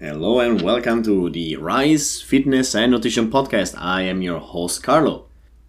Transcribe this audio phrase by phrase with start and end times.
[0.00, 3.76] Hello and welcome to the Rise Fitness and Nutrition Podcast.
[3.78, 5.26] I am your host Carlo.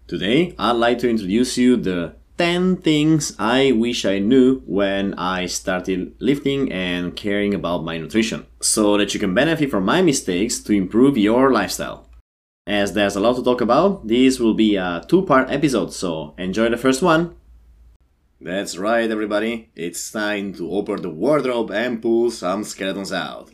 [0.08, 5.46] Today, I'd like to introduce you the 10 things I wish I knew when I
[5.46, 10.58] started lifting and caring about my nutrition so that you can benefit from my mistakes
[10.64, 12.08] to improve your lifestyle.
[12.66, 16.34] As there's a lot to talk about, this will be a two part episode, so
[16.36, 17.36] enjoy the first one.
[18.40, 19.70] That's right, everybody.
[19.76, 23.52] It's time to open the wardrobe and pull some skeletons out.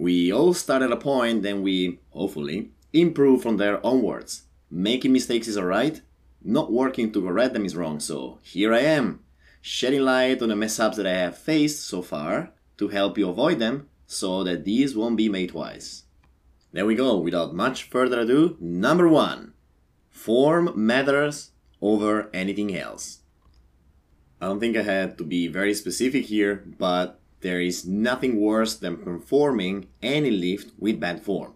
[0.00, 4.44] We all start at a point, then we, hopefully, improve from there onwards.
[4.70, 6.00] Making mistakes is alright,
[6.42, 9.20] not working to correct them is wrong, so here I am,
[9.60, 13.28] shedding light on the mess ups that I have faced so far to help you
[13.28, 16.04] avoid them so that these won't be made twice.
[16.72, 19.52] There we go, without much further ado, number one
[20.08, 21.50] form matters
[21.82, 23.18] over anything else.
[24.40, 28.76] I don't think I had to be very specific here, but there is nothing worse
[28.76, 31.54] than performing any lift with bad form.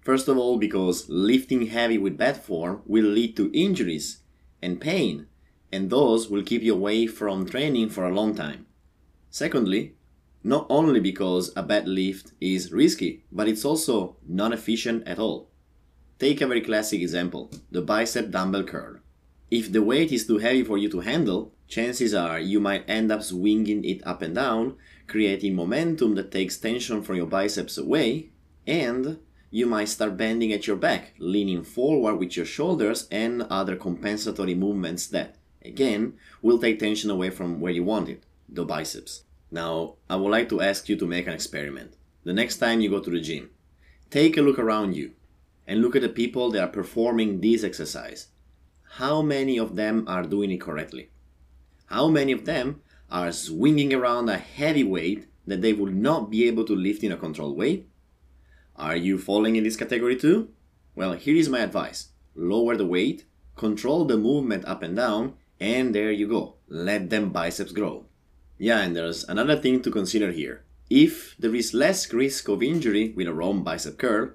[0.00, 4.18] First of all, because lifting heavy with bad form will lead to injuries
[4.60, 5.26] and pain,
[5.72, 8.66] and those will keep you away from training for a long time.
[9.30, 9.94] Secondly,
[10.42, 15.48] not only because a bad lift is risky, but it's also non efficient at all.
[16.18, 18.98] Take a very classic example the bicep dumbbell curl.
[19.50, 23.10] If the weight is too heavy for you to handle, chances are you might end
[23.10, 28.30] up swinging it up and down, creating momentum that takes tension from your biceps away,
[28.66, 29.18] and
[29.50, 34.54] you might start bending at your back, leaning forward with your shoulders and other compensatory
[34.54, 39.24] movements that, again, will take tension away from where you want it, the biceps.
[39.50, 41.94] Now, I would like to ask you to make an experiment.
[42.24, 43.50] The next time you go to the gym,
[44.10, 45.12] take a look around you
[45.66, 48.28] and look at the people that are performing this exercise.
[48.94, 51.10] How many of them are doing it correctly?
[51.86, 52.82] How many of them
[53.14, 57.12] are swinging around a heavy weight that they will not be able to lift in
[57.12, 57.84] a controlled way?
[58.74, 60.48] Are you falling in this category too?
[60.96, 65.94] Well, here is my advice lower the weight, control the movement up and down, and
[65.94, 66.56] there you go.
[66.66, 68.06] Let them biceps grow.
[68.58, 70.64] Yeah, and there's another thing to consider here.
[70.90, 74.30] If there is less risk of injury with a wrong bicep curl,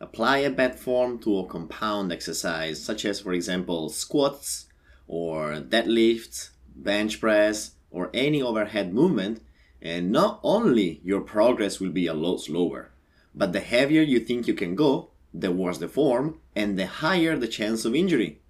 [0.00, 4.66] apply a bad form to a compound exercise, such as, for example, squats
[5.06, 9.40] or deadlifts, bench press, or any overhead movement,
[9.80, 12.90] and not only your progress will be a lot slower,
[13.34, 17.36] but the heavier you think you can go, the worse the form, and the higher
[17.36, 18.40] the chance of injury.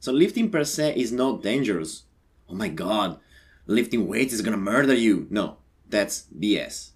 [0.00, 2.02] So lifting per se is not dangerous.
[2.48, 3.20] Oh my god,
[3.66, 5.28] lifting weights is gonna murder you.
[5.30, 5.58] No,
[5.88, 6.90] that's BS.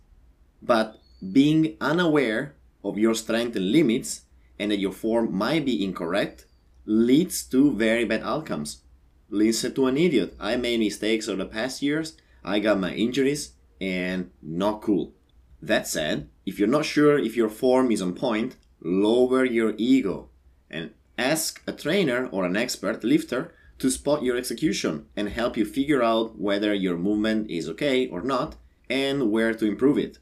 [0.60, 0.98] But
[1.32, 4.22] being unaware of your strength and limits
[4.58, 6.46] and that your form might be incorrect
[6.84, 8.82] leads to very bad outcomes.
[9.30, 10.34] Listen to an idiot.
[10.40, 12.16] I made mistakes over the past years.
[12.44, 15.12] I got my injuries and not cool.
[15.60, 20.30] That said, if you're not sure if your form is on point, lower your ego
[20.70, 25.64] and ask a trainer or an expert lifter to spot your execution and help you
[25.64, 28.56] figure out whether your movement is okay or not
[28.88, 30.18] and where to improve it.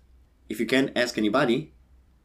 [0.48, 1.72] If you can't ask anybody,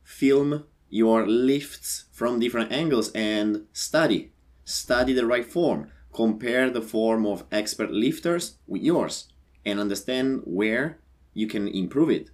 [0.04, 4.32] film your lifts from different angles and study.
[4.66, 5.90] Study the right form.
[6.14, 9.28] Compare the form of expert lifters with yours
[9.66, 11.00] and understand where
[11.34, 12.30] you can improve it.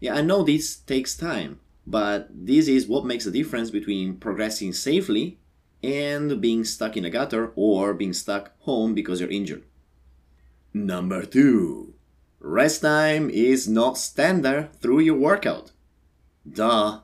[0.00, 4.72] Yeah, I know this takes time, but this is what makes the difference between progressing
[4.72, 5.38] safely
[5.82, 9.64] and being stuck in a gutter or being stuck home because you're injured.
[10.74, 11.94] Number two,
[12.40, 15.72] rest time is not standard through your workout.
[16.50, 17.00] Duh.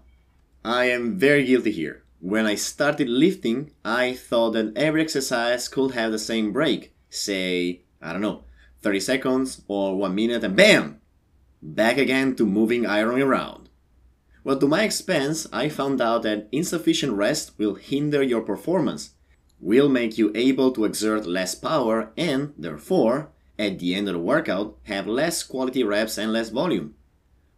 [0.65, 2.03] I am very guilty here.
[2.21, 6.93] When I started lifting, I thought that every exercise could have the same break.
[7.09, 8.43] Say, I don't know,
[8.83, 11.01] 30 seconds or 1 minute and BAM!
[11.63, 13.69] Back again to moving iron around.
[14.43, 19.11] Well, to my expense, I found out that insufficient rest will hinder your performance,
[19.61, 23.31] will make you able to exert less power, and therefore,
[23.61, 26.95] at the end of the workout, have less quality reps and less volume.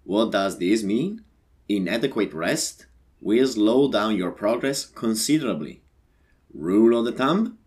[0.04, 1.24] What does this mean?
[1.66, 2.86] Inadequate rest
[3.20, 5.82] will slow down your progress considerably.
[6.52, 7.58] Rule of the thumb?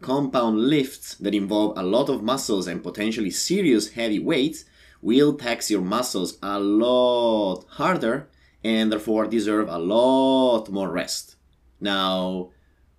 [0.00, 4.64] Compound lifts that involve a lot of muscles and potentially serious heavy weights
[5.02, 8.28] will tax your muscles a lot harder
[8.64, 11.36] and therefore deserve a lot more rest.
[11.80, 12.50] Now,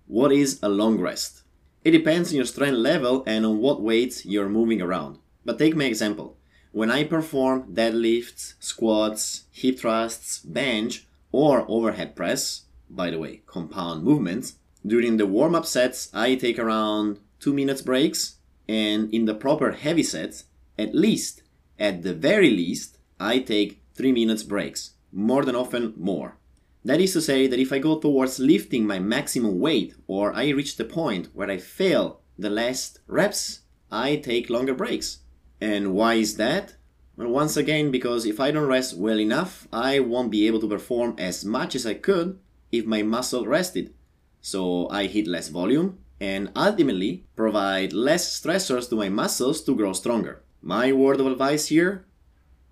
[0.06, 1.42] what is a long rest?
[1.84, 5.18] It depends on your strength level and on what weights you're moving around.
[5.44, 6.36] But take my example.
[6.70, 14.04] When I perform deadlifts, squats, hip thrusts, bench, or overhead press, by the way, compound
[14.04, 14.56] movements,
[14.86, 18.36] during the warm up sets, I take around 2 minutes breaks,
[18.68, 20.44] and in the proper heavy sets,
[20.78, 21.42] at least
[21.78, 24.92] at the very least, I take 3 minutes breaks.
[25.12, 26.38] more than often more.
[26.84, 30.48] That is to say that if I go towards lifting my maximum weight or I
[30.48, 35.18] reach the point where I fail the last reps, I take longer breaks.
[35.60, 36.74] And why is that?
[37.16, 41.14] Once again, because if I don't rest well enough, I won't be able to perform
[41.18, 42.38] as much as I could
[42.70, 43.92] if my muscle rested.
[44.40, 49.92] So I hit less volume and ultimately provide less stressors to my muscles to grow
[49.92, 50.42] stronger.
[50.62, 52.06] My word of advice here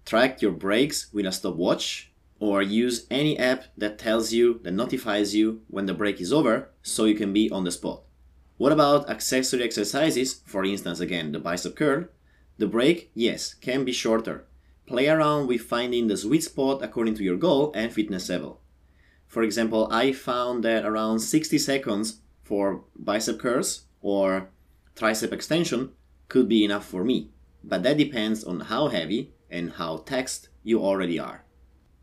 [0.05, 5.35] track your breaks with a stopwatch or use any app that tells you, that notifies
[5.35, 8.03] you when the break is over so you can be on the spot.
[8.57, 12.07] What about accessory exercises, for instance, again, the bicep curl?
[12.61, 14.45] The break, yes, can be shorter.
[14.87, 18.61] Play around with finding the sweet spot according to your goal and fitness level.
[19.27, 24.51] For example, I found that around 60 seconds for bicep curls or
[24.95, 25.93] tricep extension
[26.29, 27.31] could be enough for me,
[27.65, 31.47] but that depends on how heavy and how taxed you already are.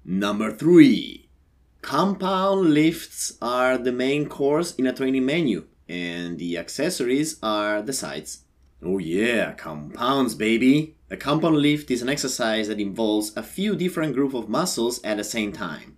[0.04, 1.30] Number three,
[1.84, 7.94] compound lifts are the main course in a training menu, and the accessories are the
[7.94, 8.40] sides.
[8.84, 10.96] Oh, yeah, compounds, baby!
[11.10, 15.18] A compound lift is an exercise that involves a few different groups of muscles at
[15.18, 15.98] the same time.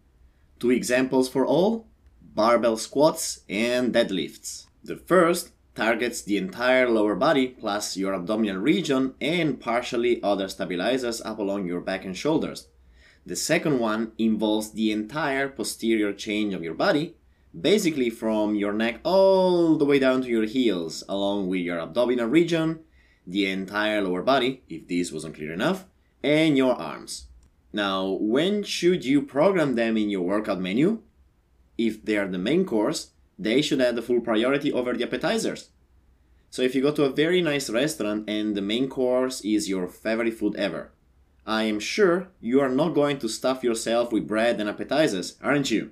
[0.59, 1.87] Two examples for all
[2.21, 4.67] barbell squats and deadlifts.
[4.83, 11.21] The first targets the entire lower body plus your abdominal region and partially other stabilizers
[11.21, 12.67] up along your back and shoulders.
[13.25, 17.15] The second one involves the entire posterior chain of your body,
[17.57, 22.27] basically from your neck all the way down to your heels, along with your abdominal
[22.27, 22.79] region,
[23.25, 25.85] the entire lower body, if this wasn't clear enough,
[26.23, 27.27] and your arms.
[27.71, 31.01] Now, when should you program them in your workout menu?
[31.77, 35.69] If they are the main course, they should have the full priority over the appetizers.
[36.49, 39.87] So if you go to a very nice restaurant and the main course is your
[39.87, 40.91] favorite food ever,
[41.45, 45.71] I am sure you are not going to stuff yourself with bread and appetizers, aren't
[45.71, 45.91] you?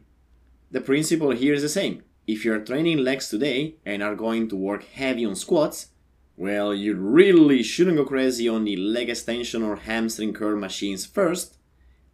[0.69, 2.03] The principle here is the same.
[2.25, 5.87] If you're training legs today and are going to work heavy on squats,
[6.35, 11.57] well, you really shouldn't go crazy on the leg extension or hamstring curl machines first,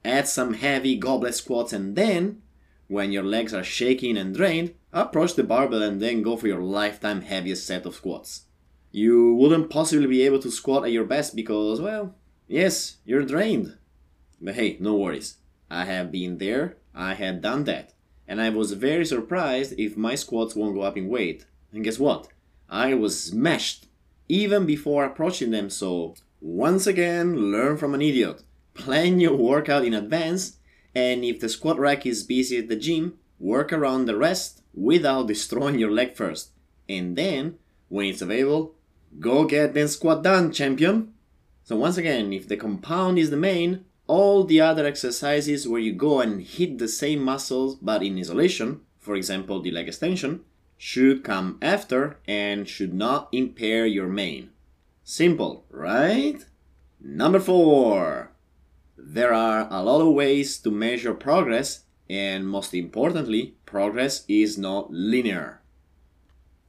[0.05, 2.41] add some heavy goblet squats, and then,
[2.87, 6.61] when your legs are shaking and drained, approach the barbell and then go for your
[6.61, 8.43] lifetime heaviest set of squats.
[8.91, 12.15] You wouldn't possibly be able to squat at your best because, well,
[12.47, 13.77] yes, you're drained.
[14.39, 15.37] But hey, no worries.
[15.71, 17.93] I have been there, I had done that,
[18.27, 21.45] and I was very surprised if my squats won't go up in weight.
[21.71, 22.27] And guess what?
[22.69, 23.87] I was smashed
[24.29, 28.43] even before approaching them, so once again, learn from an idiot.
[28.73, 30.57] Plan your workout in advance,
[30.95, 35.27] and if the squat rack is busy at the gym, work around the rest without
[35.27, 36.51] destroying your leg first.
[36.89, 37.59] And then,
[37.89, 38.75] when it's available,
[39.19, 41.13] go get the squat done, champion!
[41.63, 45.93] So, once again, if the compound is the main, all the other exercises where you
[45.93, 50.41] go and hit the same muscles but in isolation, for example, the leg extension,
[50.77, 54.49] should come after and should not impair your main.
[55.03, 56.45] Simple, right?
[56.99, 58.31] Number four.
[58.97, 64.91] There are a lot of ways to measure progress, and most importantly, progress is not
[64.91, 65.61] linear.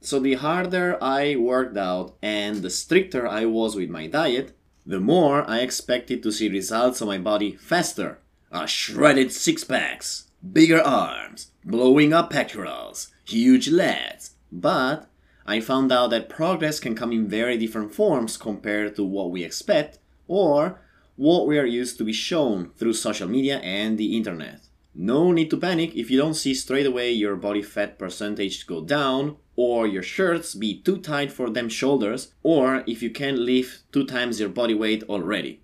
[0.01, 4.55] So, the harder I worked out and the stricter I was with my diet,
[4.85, 8.19] the more I expected to see results on my body faster.
[8.51, 14.31] A shredded six packs, bigger arms, blowing up pectorals, huge lats.
[14.51, 15.09] But
[15.45, 19.43] I found out that progress can come in very different forms compared to what we
[19.43, 20.79] expect, or
[21.15, 24.61] what we are used to be shown through social media and the internet.
[24.97, 28.81] No need to panic if you don't see straight away your body fat percentage go
[28.81, 33.91] down, or your shirts be too tight for them shoulders, or if you can't lift
[33.91, 35.61] two times your body weight already.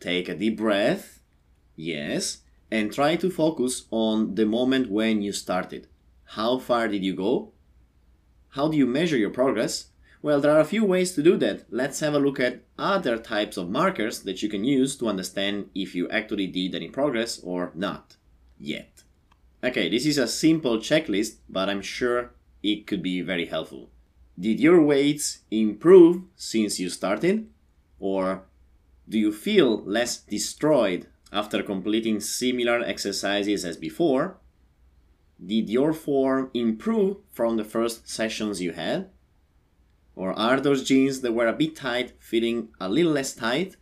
[0.00, 1.20] Take a deep breath,
[1.76, 2.38] yes,
[2.70, 5.86] and try to focus on the moment when you started.
[6.24, 7.52] How far did you go?
[8.50, 9.90] How do you measure your progress?
[10.22, 11.66] Well, there are a few ways to do that.
[11.70, 15.68] Let's have a look at other types of markers that you can use to understand
[15.74, 18.16] if you actually did any progress or not
[18.60, 19.02] yet.
[19.64, 23.90] Okay, this is a simple checklist, but I'm sure it could be very helpful.
[24.38, 27.48] Did your weights improve since you started?
[27.98, 28.44] Or
[29.08, 34.38] do you feel less destroyed after completing similar exercises as before?
[35.44, 39.10] Did your form improve from the first sessions you had?
[40.14, 43.76] Or are those jeans that were a bit tight fitting a little less tight?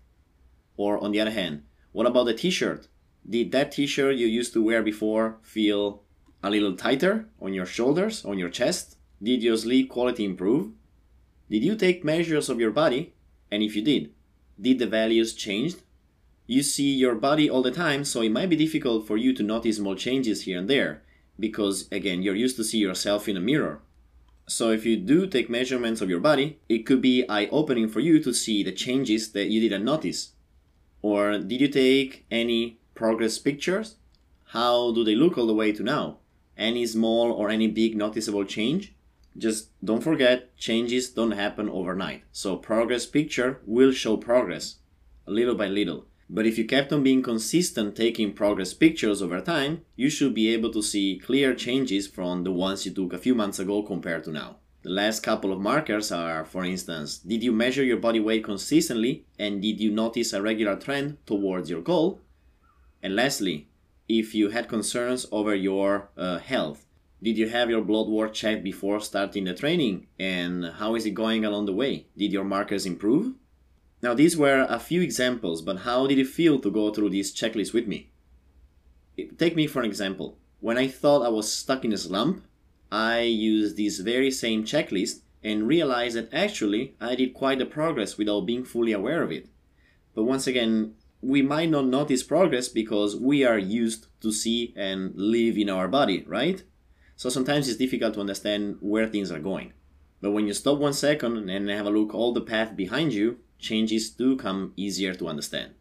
[0.77, 2.89] Or on the other hand, what about the t-shirt?
[3.29, 6.03] Did that t-shirt you used to wear before feel
[6.43, 8.97] a little tighter on your shoulders, on your chest?
[9.23, 10.73] Did your sleep quality improve?
[11.51, 13.15] Did you take measures of your body?
[13.51, 14.13] And if you did,
[14.61, 15.75] did the values change?
[16.49, 19.43] you see your body all the time, so it might be difficult for you to
[19.43, 21.03] notice small changes here and there
[21.39, 23.81] because again, you're used to see yourself in a mirror.
[24.49, 28.21] So if you do take measurements of your body, it could be eye-opening for you
[28.25, 30.33] to see the changes that you didn't notice.
[31.03, 33.95] Or did you take any progress pictures?
[34.47, 36.19] How do they look all the way to now?
[36.57, 38.93] Any small or any big noticeable change?
[39.37, 42.25] Just don't forget, changes don't happen overnight.
[42.33, 44.79] So progress picture will show progress,
[45.27, 46.07] little by little.
[46.29, 50.53] But if you kept on being consistent taking progress pictures over time, you should be
[50.53, 54.25] able to see clear changes from the ones you took a few months ago compared
[54.25, 54.57] to now.
[54.83, 59.25] The last couple of markers are, for instance, did you measure your body weight consistently
[59.39, 62.21] and did you notice a regular trend towards your goal?
[63.03, 63.69] And lastly,
[64.09, 66.87] if you had concerns over your uh, health,
[67.23, 71.11] did you have your blood work checked before starting the training and how is it
[71.11, 72.07] going along the way?
[72.17, 73.35] Did your markers improve?
[74.01, 77.33] Now, these were a few examples, but how did it feel to go through this
[77.33, 78.11] checklist with me?
[79.37, 80.39] Take me for an example.
[80.61, 82.45] When I thought I was stuck in a slump,
[82.93, 88.17] I used this very same checklist and realized that actually I did quite a progress
[88.17, 89.49] without being fully aware of it.
[90.15, 95.13] But once again, we might not notice progress because we are used to see and
[95.17, 96.63] live in our body, right?
[97.17, 99.73] So sometimes it's difficult to understand where things are going.
[100.21, 103.39] But when you stop one second and have a look all the path behind you,
[103.59, 105.75] changes do come easier to understand.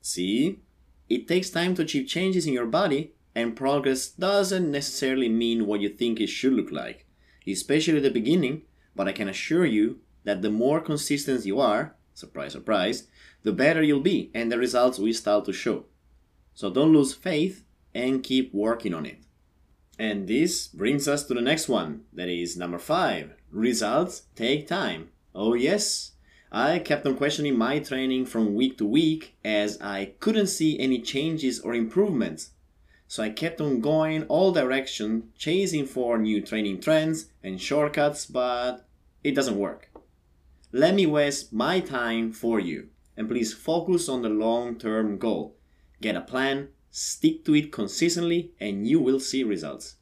[0.00, 0.60] See?
[1.08, 5.80] It takes time to achieve changes in your body, and progress doesn't necessarily mean what
[5.80, 7.06] you think it should look like,
[7.46, 8.62] especially at the beginning,
[8.94, 13.08] but I can assure you that the more consistent you are, surprise, surprise,
[13.42, 15.84] the better you'll be, and the results we start to show.
[16.54, 19.18] So don't lose faith and keep working on it.
[19.98, 25.10] And this brings us to the next one, that is number five results take time.
[25.34, 26.12] Oh, yes,
[26.50, 31.00] I kept on questioning my training from week to week as I couldn't see any
[31.00, 32.50] changes or improvements.
[33.06, 38.86] So I kept on going all direction, chasing for new training trends and shortcuts, but
[39.22, 39.90] it doesn't work.
[40.74, 45.54] Let me waste my time for you, and please focus on the long term goal.
[46.02, 49.98] Get a plan, stick to it consistently, and you will see results.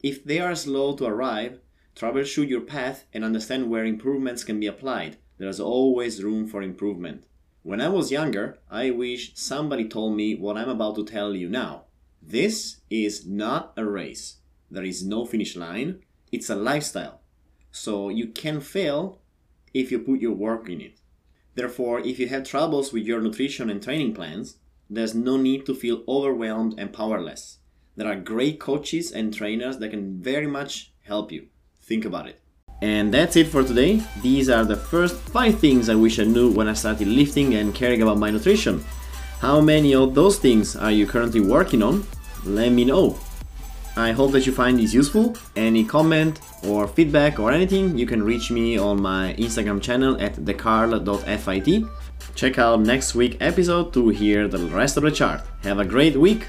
[0.00, 1.58] If they are slow to arrive,
[1.96, 7.24] troubleshoot your path and understand where improvements can be applied there's always room for improvement.
[7.64, 11.48] When I was younger, I wish somebody told me what I'm about to tell you
[11.48, 11.86] now.
[12.22, 14.36] This is not a race.
[14.70, 16.04] There is no finish line.
[16.30, 17.22] It's a lifestyle.
[17.72, 19.18] So you can fail
[19.74, 21.00] if you put your work in it.
[21.54, 24.56] Therefore, if you have troubles with your nutrition and training plans,
[24.88, 27.58] there's no need to feel overwhelmed and powerless.
[27.96, 31.48] There are great coaches and trainers that can very much help you.
[31.82, 32.40] Think about it.
[32.82, 34.02] And that's it for today.
[34.20, 37.74] These are the first 5 things I wish I knew when I started lifting and
[37.74, 38.84] caring about my nutrition.
[39.38, 42.04] How many of those things are you currently working on?
[42.44, 43.18] Let me know.
[43.96, 45.36] I hope that you find this useful.
[45.54, 50.34] Any comment or feedback or anything, you can reach me on my Instagram channel at
[50.36, 51.84] thecarl.fit.
[52.34, 55.42] Check out next week episode to hear the rest of the chart.
[55.62, 56.46] Have a great week!